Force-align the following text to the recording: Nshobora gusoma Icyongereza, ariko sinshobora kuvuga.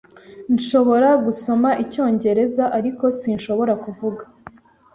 Nshobora 0.55 1.09
gusoma 1.25 1.69
Icyongereza, 1.83 2.63
ariko 2.77 3.03
sinshobora 3.19 3.73
kuvuga. 3.83 4.23